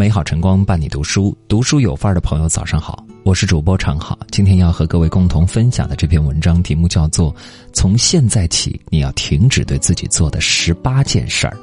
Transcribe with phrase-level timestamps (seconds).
[0.00, 4.18] 美好晨光伴你读书，读书有范儿的朋友早上好，我是主播常好。
[4.30, 7.30] 今天要和各位共同分享的这篇文章题目叫做
[7.74, 11.54] 《从现在起你要停止对自己做的十八件事儿》。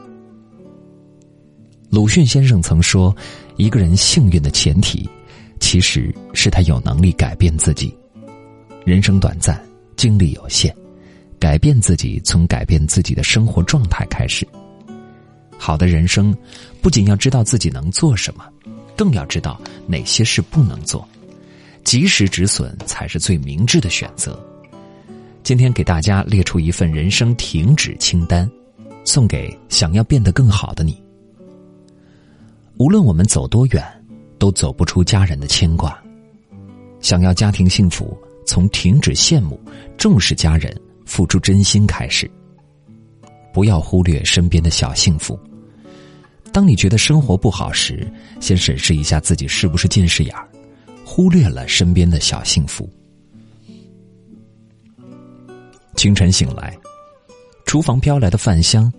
[1.89, 3.11] 鲁迅先生曾说，
[3.55, 5.09] 一个人幸运的前提，
[5.59, 7.91] 其实是他有能力改变自己。
[8.85, 9.59] 人生短暂，
[9.95, 10.71] 精力有限，
[11.39, 14.47] 改变自己从改变自己的生活状态开始。
[15.57, 16.35] 好的人生，
[16.81, 18.45] 不仅要知道自己能做什么，
[18.95, 21.07] 更要知道哪些事不能做，
[21.83, 24.39] 及时止损才是最明智的选择。
[25.43, 28.49] 今天给大家列出一份人生停止清单，
[29.03, 31.01] 送给想要变得更好的你。
[32.77, 33.83] 无论我们走多远，
[34.37, 35.97] 都走不出家人的牵挂。
[36.99, 39.59] 想要家庭幸福，从停止羡慕、
[39.97, 42.29] 重视家人、付出真心开始。
[43.57, 45.35] 不要忽略身边的小幸福。
[46.53, 48.07] 当你觉得生活不好时，
[48.39, 50.47] 先审视一下自己是不是近视眼儿，
[51.03, 52.87] 忽略了身边的小幸福。
[55.95, 56.77] 清晨醒来，
[57.65, 58.93] 厨房飘来的饭香，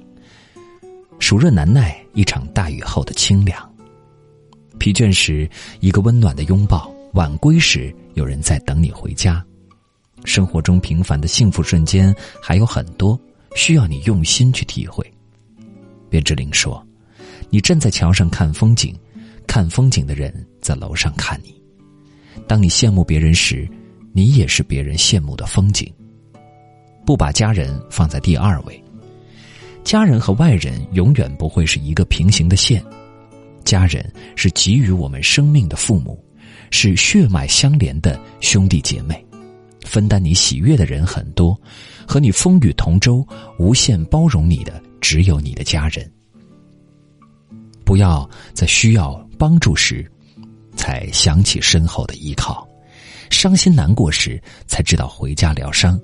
[1.21, 3.57] 暑热难耐一场大雨后的清凉。
[4.81, 9.41] 疲倦时，一个温暖的拥抱；晚归时，有人在等你回家。
[10.25, 13.17] 生活中平凡的幸福瞬间还有很多，
[13.55, 15.05] 需要你用心去体会。
[16.11, 16.85] 卞之琳说
[17.51, 18.95] ：“你站在桥上看风景，
[19.47, 21.55] 看风景的人在楼上看你。
[22.47, 23.69] 当你羡慕别人时，
[24.13, 25.93] 你也是别人羡慕的风景。
[27.05, 28.83] 不把家人放在第二位，
[29.85, 32.83] 家人和外人永远不会是一个平行的线。”
[33.65, 36.25] 家人是给予我们生命的父母，
[36.71, 39.23] 是血脉相连的兄弟姐妹。
[39.89, 41.59] 分担你喜悦的人很多，
[42.07, 43.27] 和你风雨同舟、
[43.59, 46.09] 无限包容你的只有你的家人。
[47.85, 50.09] 不要在需要帮助时，
[50.77, 52.69] 才想起身后的依靠；
[53.31, 55.99] 伤心难过时，才知道回家疗伤。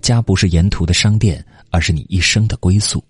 [0.00, 3.02] 家不是沿途的商店，而是你一生的归宿。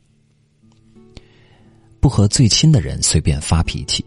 [2.00, 4.04] 不和最亲的人随便发脾气，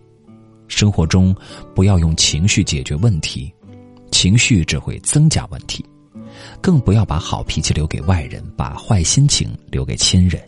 [0.67, 1.35] 生活中
[1.75, 3.53] 不要用情绪解决问题，
[4.15, 5.85] 情绪只会增加问题。
[6.61, 10.41] 更不要把好脾气留给外人，把坏心情留给亲人。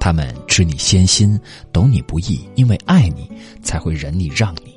[0.00, 1.38] 他们知你先心，
[1.72, 3.30] 懂你不易，因为爱你
[3.62, 4.74] 才会忍你让你。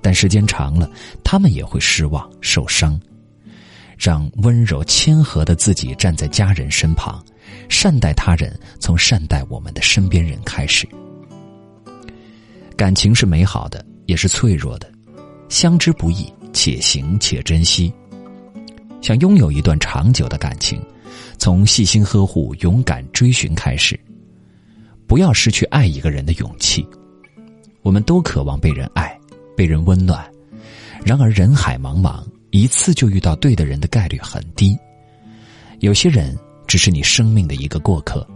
[0.00, 0.90] 但时间长了，
[1.22, 2.98] 他们也会失望受伤。
[3.98, 7.22] 让温柔谦和的自己站在家人身旁，
[7.68, 10.88] 善待他人，从善待我们的身边人开始。
[12.76, 14.90] 感情是美好的，也是脆弱的，
[15.50, 17.92] 相知不易，且行且珍惜。
[19.02, 20.82] 想拥有一段长久的感情，
[21.36, 24.00] 从细心呵护、勇敢追寻开始。
[25.06, 26.84] 不要失去爱一个人的勇气。
[27.82, 29.16] 我们都渴望被人爱，
[29.54, 30.26] 被人温暖。
[31.04, 34.76] 然而人海茫茫，一次就遇到对的人的概率很低。
[35.80, 36.34] 有些人
[36.66, 38.26] 只是你生命的一个过客。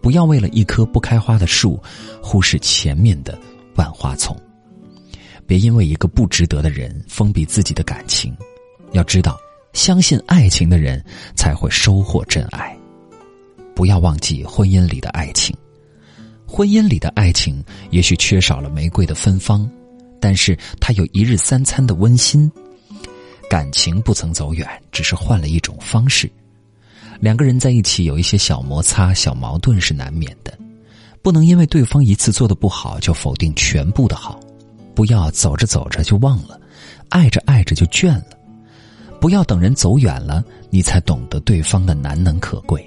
[0.00, 1.78] 不要为了一棵不开花的树，
[2.22, 3.38] 忽视前面的。
[3.76, 4.34] 万花丛，
[5.48, 8.36] 别因为一个不值得的人封闭自己的感情。
[8.92, 9.38] 要知道，
[9.72, 11.02] 相信爱情的人
[11.34, 12.76] 才会收获真爱。
[13.74, 15.56] 不要忘记婚姻里的爱情，
[16.46, 19.66] 婚姻里的爱情也许缺少了玫瑰的芬芳，
[20.20, 22.50] 但是它有一日三餐的温馨。
[23.48, 26.30] 感情不曾走远，只是换了一种方式。
[27.20, 30.52] 两个人在一起有一些小摩擦、小矛盾是难免的。
[31.22, 34.38] 不能因为对方一次做的不好就否定全部的好，
[34.98, 36.60] 不要走着走着就忘了，
[37.08, 38.36] 爱着爱着就倦了，
[39.20, 42.84] 不要等人走远了你才懂得对方的难能可贵。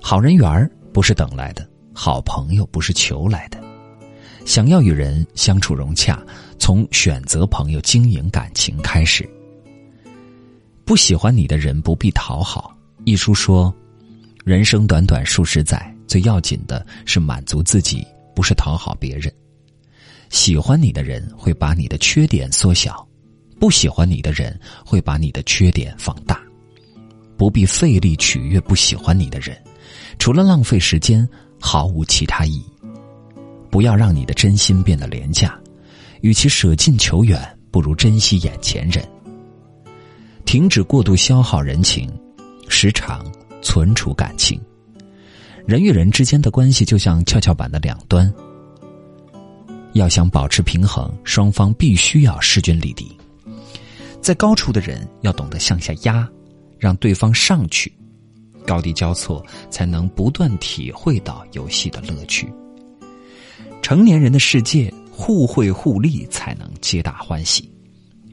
[0.00, 3.58] 好人缘不是等来的，好朋友不是求来的。
[4.44, 6.22] 想要与人相处融洽，
[6.56, 9.28] 从选择朋友、经营感情开始。
[10.84, 12.72] 不喜欢你的人不必讨好。
[13.04, 13.74] 一书说。
[14.44, 18.04] 人生短短数十载，最要紧的是满足自己，
[18.34, 19.32] 不是讨好别人。
[20.30, 23.06] 喜欢你的人会把你的缺点缩小，
[23.60, 26.40] 不喜欢你的人会把你的缺点放大。
[27.36, 29.56] 不必费力取悦不喜欢你的人，
[30.18, 31.28] 除了浪费时间，
[31.60, 32.66] 毫无其他意义。
[33.70, 35.58] 不要让你的真心变得廉价，
[36.20, 37.40] 与其舍近求远，
[37.70, 39.06] 不如珍惜眼前人。
[40.44, 42.10] 停止过度消耗人情，
[42.68, 43.24] 时常。
[43.64, 44.60] 存储感情，
[45.66, 48.32] 人与人之间的关系就像跷跷板的两端。
[49.92, 53.16] 要想保持平衡，双方必须要势均力敌。
[54.20, 56.28] 在高处的人要懂得向下压，
[56.78, 57.92] 让对方上去，
[58.66, 62.50] 高低交错，才能不断体会到游戏的乐趣。
[63.82, 67.70] 成年人的世界，互惠互利才能皆大欢喜。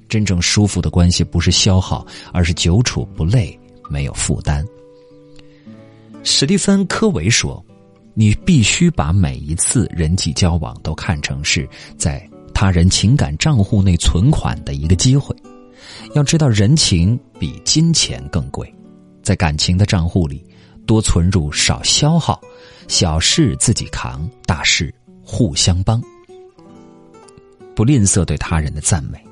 [0.07, 3.59] 真正舒服的关系不是消耗，而是久处不累，
[3.89, 4.65] 没有负担。
[6.21, 7.63] 史蒂芬·科维说
[8.13, 11.67] ：“你必须把每一次人际交往都看成是
[11.97, 15.35] 在他人情感账户内存款的一个机会。
[16.13, 18.71] 要知道，人情比金钱更贵。
[19.23, 20.45] 在感情的账户里，
[20.85, 22.39] 多存入，少消耗，
[22.87, 24.93] 小事自己扛，大事
[25.23, 26.01] 互相帮。
[27.75, 29.23] 不吝啬对他人的赞美。”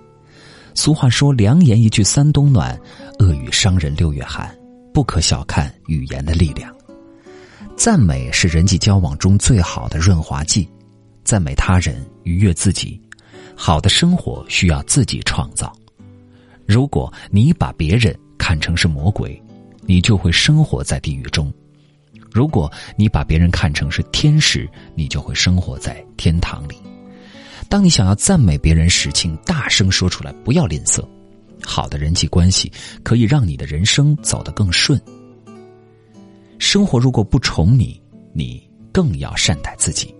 [0.74, 2.80] 俗话说：“良言一句三冬暖，
[3.20, 4.54] 恶语伤人六月寒。”
[4.94, 6.76] 不可小看语言的力量。
[7.78, 10.68] 赞美是人际交往中最好的润滑剂。
[11.24, 13.00] 赞美他人，愉悦自己。
[13.56, 15.72] 好的生活需要自己创造。
[16.66, 19.40] 如果你把别人看成是魔鬼，
[19.82, 21.52] 你就会生活在地狱中；
[22.32, 26.76] 如果你把别人看成是天使，你就会生活在天堂里。
[27.70, 31.08] 当你想要赞美别人时，请大声说出来，不要吝啬。
[31.62, 32.72] 好的人际关系
[33.04, 35.00] 可以让你的人生走得更顺。
[36.60, 38.02] 生活如果不宠你，
[38.34, 40.14] 你更要善待自己。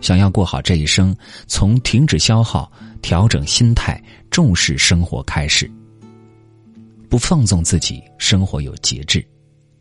[0.00, 1.14] 想要过好这一生，
[1.46, 2.70] 从停止消耗、
[3.00, 5.70] 调整心态、重视生活开始。
[7.08, 9.24] 不放纵自己，生活有节制。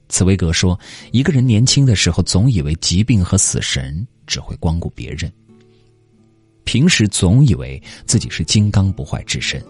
[0.10, 0.78] 茨威格说
[1.12, 5.32] ：“一个人年轻的时候，总以为疾病和死神只会光顾别人。”
[6.66, 9.64] 平时总以为自己是金刚不坏之身，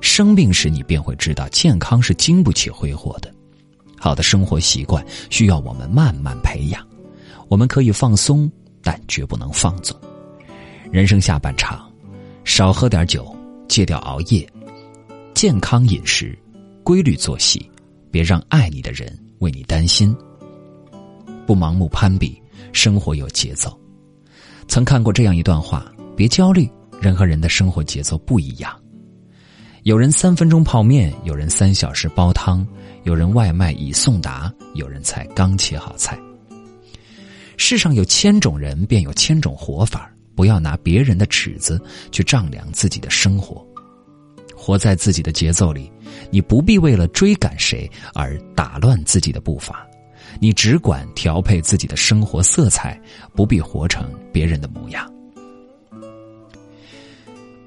[0.00, 3.32] 生病时你便会知道健康是经不起挥霍的。
[3.98, 6.86] 好的生活习惯需要我们慢慢培养。
[7.48, 8.50] 我们可以放松，
[8.82, 9.98] 但绝不能放纵。
[10.90, 11.90] 人生下半场，
[12.44, 13.34] 少喝点酒，
[13.68, 14.48] 戒掉熬夜，
[15.34, 16.38] 健康饮食，
[16.82, 17.70] 规律作息，
[18.10, 20.16] 别让爱你的人为你担心。
[21.46, 22.40] 不盲目攀比，
[22.72, 23.78] 生活有节奏。
[24.66, 25.90] 曾看过这样一段话。
[26.16, 26.68] 别焦虑，
[27.00, 28.76] 人和人的生活节奏不一样。
[29.88, 32.62] 有人三分钟泡面，有人三小时煲汤，
[33.04, 36.20] 有人外卖已送达，有人才刚切好菜。
[37.56, 40.12] 世上有千种人，便有千种活法。
[40.34, 41.80] 不要拿别人的尺子
[42.12, 43.66] 去丈量自己的生活，
[44.54, 45.90] 活在自己的节奏里。
[46.30, 49.88] 你不必为了追赶谁而打乱自己的步伐，
[50.38, 53.00] 你只管调配自己的生活色彩，
[53.34, 55.10] 不必活成别人的模样。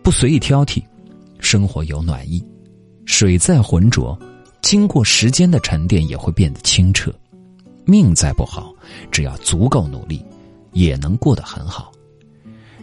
[0.03, 0.83] 不随意挑剔，
[1.41, 2.41] 生活有暖意。
[3.05, 4.17] 水再浑浊，
[4.61, 7.13] 经过时间的沉淀也会变得清澈。
[7.83, 8.73] 命再不好，
[9.11, 10.23] 只要足够努力，
[10.71, 11.91] 也能过得很好。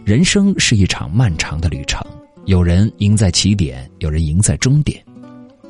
[0.03, 2.05] 人生是一场漫长的旅程，
[2.45, 5.03] 有人赢在起点，有人赢在终点。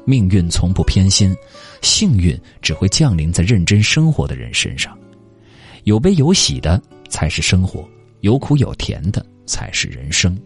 [0.05, 1.35] 命运从不偏心，
[1.81, 4.97] 幸运只会降临在认真生活的人身上。
[5.83, 7.87] 有悲有喜的才是生活，
[8.21, 10.37] 有苦有甜的才是人生。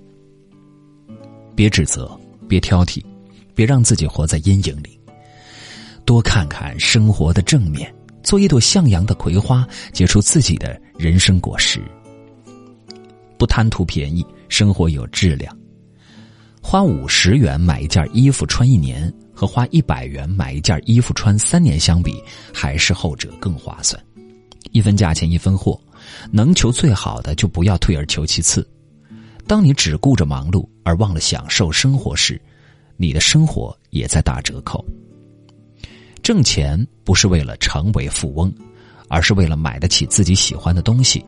[1.56, 3.04] 别指责，别挑剔，
[3.56, 5.00] 别让自己活在阴影里。
[6.06, 7.94] 多看看生活的正面，
[8.24, 11.82] 做一朵向阳的葵花，结出自己的人生果实。
[13.38, 15.56] 不贪图便宜，生活有质量。
[16.62, 22.24] 花五十元买一件衣服穿一年，和花一百元买一件衣服穿三年相比，
[22.54, 24.02] 还是后者更划算。
[24.72, 25.80] 一分价钱一分货，
[26.32, 28.66] 能求最好的就不要退而求其次。
[29.46, 32.42] 当你只顾着忙碌而忘了享受生活时，
[32.98, 34.84] 你的生活也在打折扣。
[36.22, 38.54] 挣钱不是为了成为富翁，
[39.10, 41.24] 而是为了买得起自己喜欢的东西，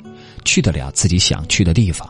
[0.45, 2.09] 去得了自己想去的地方，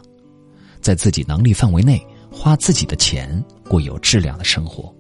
[0.80, 2.00] 在自己能力范围内
[2.32, 4.94] 花自己的钱过有质量的生活。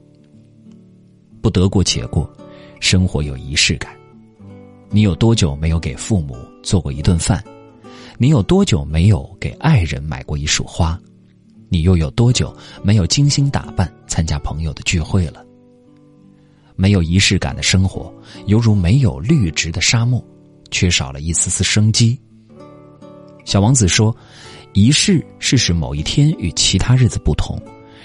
[1.41, 2.27] 不得过且过，
[2.79, 3.95] 生活有仪式感。
[4.89, 7.43] 你有多久没有给父母做过一顿饭？
[8.17, 10.99] 你有多久没有给爱人买过一束花？
[11.67, 15.45] 你又有多久没有精心打扮参加朋友的聚会了？
[16.75, 18.13] 没有仪式感的生活，
[18.45, 20.23] 犹如没有绿植的沙漠，
[20.71, 22.17] 缺少了一丝丝生机。
[23.43, 24.15] 小王子说
[24.73, 27.61] ：“仪式是使某一天与其他日子不同，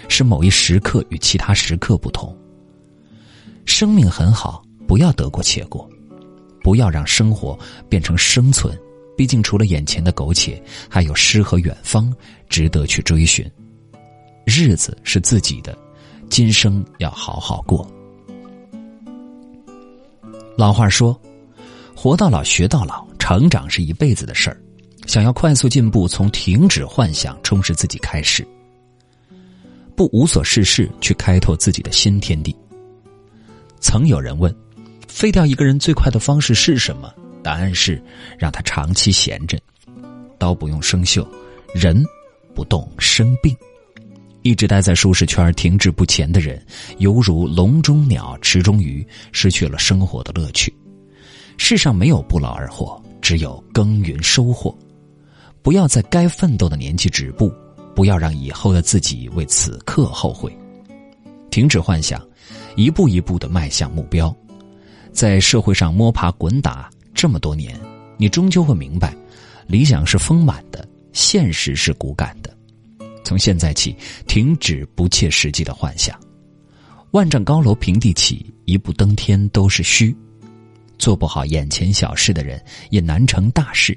[0.08, 2.36] 使某一时刻与其他时刻不同。
[3.64, 5.88] 生命很好，不要得过且过，
[6.62, 7.56] 不要让生活
[7.88, 8.76] 变成生存。”
[9.20, 10.58] 毕竟，除了眼前的苟且，
[10.88, 12.10] 还有诗和远方
[12.48, 13.46] 值得去追寻。
[14.46, 15.76] 日子是自己的，
[16.30, 17.86] 今生要好好过。
[20.56, 21.20] 老话说
[21.94, 24.58] ：“活到老，学到老，成长是一辈子的事儿。”
[25.06, 28.42] 想要快速进步，从停止幻想、充实自己开始。
[29.94, 32.56] 不无所事事，去开拓自己的新天地。
[33.80, 34.50] 曾有人问
[35.06, 37.12] ：“废掉一个人最快的方式是什么？”
[37.42, 38.02] 答案是，
[38.38, 39.59] 让他长期闲着，
[40.38, 41.26] 刀不用生锈，
[41.75, 42.04] 人
[42.54, 43.56] 不动生病。
[44.42, 46.64] 一直待在舒适圈停滞不前的人，
[46.99, 50.75] 犹如笼中鸟、池中鱼，失去了生活的乐趣。
[51.59, 54.75] 世上没有不劳而获，只有耕耘收获。
[55.62, 57.52] 不要在该奋斗的年纪止步，
[57.94, 60.50] 不要让以后的自己为此刻后悔。
[61.50, 62.26] 停止幻想，
[62.76, 64.35] 一步一步的迈向目标。
[65.12, 67.78] 在社会上摸爬滚打这么多年，
[68.16, 69.14] 你终究会明白，
[69.66, 72.56] 理想是丰满的，现实是骨感的。
[73.24, 73.94] 从现在起，
[74.26, 76.18] 停止不切实际的幻想。
[77.12, 80.16] 万丈高楼平地起，一步登天都是虚。
[80.98, 83.96] 做不好眼前小事的人，也难成大事。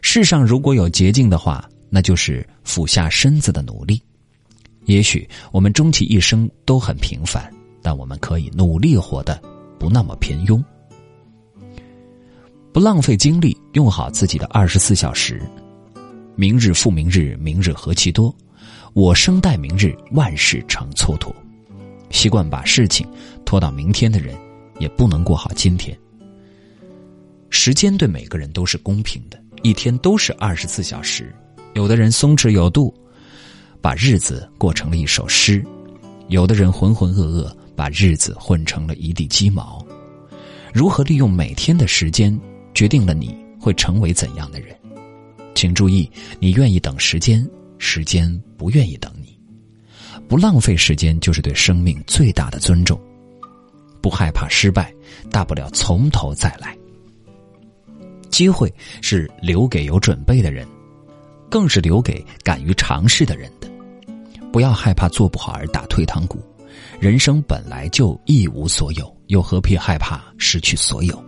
[0.00, 4.00] 世上如果有捷径的话，那就是俯下身子的努力。
[4.86, 9.40] 也许我们终其一生都很平凡，但我们可以努力活得
[9.78, 10.62] 不那么平庸。
[12.72, 15.42] 不浪费精力，用好自己的二十四小时。
[16.34, 18.34] 明日复明日，明日何其多。
[18.94, 21.30] 我生待明日，万事成蹉跎。
[22.08, 23.06] 习惯把事情
[23.44, 24.34] 拖到明天的人，
[24.78, 25.96] 也不能过好今天。
[27.50, 31.30] 时间对每个人都是公平的，一天都是二十四小时。
[31.74, 32.94] 有的人松弛有度，
[33.82, 35.62] 把日子过成了一首诗；
[36.28, 39.86] 有的人浑浑噩噩，把日子混成了一地鸡毛。
[40.72, 42.38] 如何利用每天的时间，
[42.74, 44.76] 决定了你会成为怎样的人。
[45.54, 46.10] 请注意，
[46.40, 47.48] 你愿意等时间，
[47.78, 49.38] 时间不愿意等你。
[50.28, 53.00] 不浪费时间，就是对生命最大的尊重。
[54.00, 54.92] 不害怕失败，
[55.30, 56.76] 大不了从头再来。
[58.30, 60.66] 机会是留给有准备的人，
[61.50, 63.70] 更是留给敢于尝试的人的。
[64.50, 66.42] 不要害怕做不好而打退堂鼓。
[66.98, 71.22] 人生本来就一无所有，又何必害怕失去所有？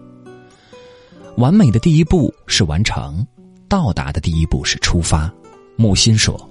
[1.37, 3.27] 完美的第一步是完成。
[3.69, 5.33] 到达的第一步是出发。
[5.77, 6.49] 木心说：“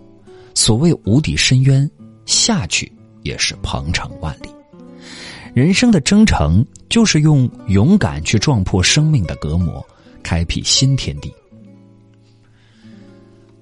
[0.53, 1.89] 所谓无底深渊，
[2.25, 4.49] 下去也是鹏程万里。
[5.53, 9.85] 人生的征程，就是用勇敢去撞破生命的隔膜，
[10.21, 11.33] 开辟新天地。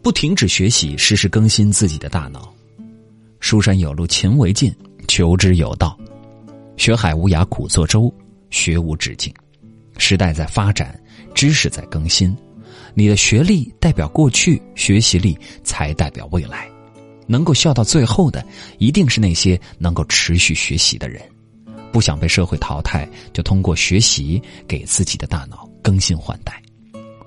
[0.02, 2.52] 不停止学习，时时更新自己的大脑。
[3.40, 4.74] 书山有路勤为径，
[5.08, 5.96] 求知有道。
[6.78, 8.12] 学海无涯苦作舟，
[8.50, 9.32] 学无止境。
[10.00, 11.00] 时代在发展，
[11.42, 12.38] 知识在更新。”
[12.94, 16.70] 你的学历代表过去，学习力才代表未来。
[17.26, 18.46] 能够笑到最后的，
[18.78, 21.20] 一定是那些能够持续学习的人。
[21.92, 26.62] 不想被社会淘汰，就通过学习给自己的大脑更新换代。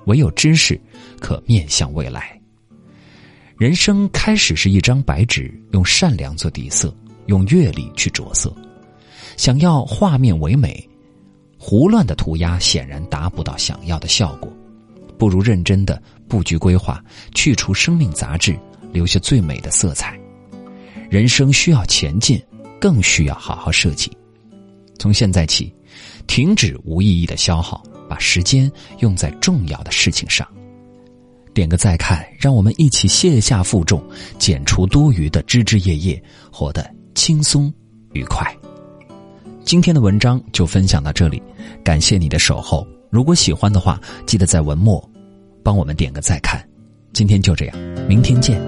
[0.04, 0.80] 唯有知识，
[1.18, 2.40] 可面向未来。
[3.56, 6.94] 人生开始是一张白纸，用善良做底色，
[7.26, 8.54] 用阅历去着色。
[9.36, 10.88] 想要画面唯美，
[11.66, 14.52] 胡乱的涂鸦显然达不到想要的效果。
[15.16, 17.02] 不如认真的布局规划，
[17.34, 18.54] 去除生命杂质，
[18.92, 20.14] 留下最美的色彩。
[21.08, 22.38] 人生需要前进，
[22.78, 24.12] 更需要好好设计。
[24.98, 25.74] 从现在起，
[26.26, 30.46] 停止无意义的消耗，把时间用在重要的事情上。
[31.54, 34.06] 点个再看，让我们一起卸下负重，
[34.38, 37.72] 减除多余的枝枝叶叶，活得轻松
[38.12, 38.54] 愉快。
[39.64, 41.42] 今天的文章就分享到这里，
[41.82, 42.86] 感谢你的守候。
[43.08, 45.02] 如果喜欢的话，记得在文末
[45.62, 46.62] 帮我们点个再看。
[47.14, 48.60] 今天就这样，明天见。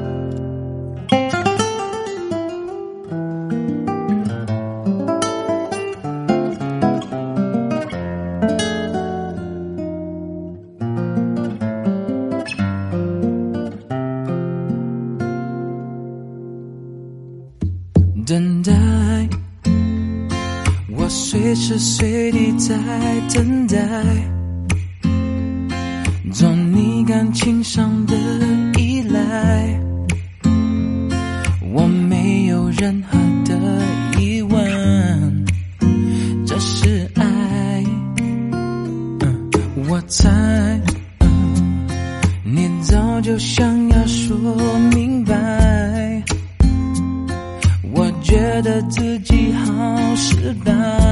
[21.59, 22.77] 时随地在
[23.35, 23.79] 等待。
[26.33, 28.15] 做你感情上的
[28.79, 29.81] 依赖，
[31.73, 33.59] 我没有任何的
[34.21, 35.45] 疑问，
[36.47, 37.25] 这是爱。
[39.89, 40.29] 我猜，
[42.45, 44.37] 你早就想要说
[44.95, 46.23] 明白，
[47.93, 51.06] 我觉得自己好失败。